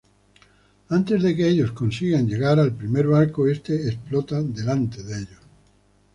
Antes 0.89 1.21
de 1.21 1.35
que 1.35 1.47
ellos 1.47 1.73
consigan 1.73 2.25
llegar 2.27 2.57
al 2.59 2.73
primer 2.75 3.05
barco 3.07 3.47
este 3.47 3.87
explota 3.87 4.41
delante 4.41 5.03
de 5.03 5.13
ellos. 5.15 5.39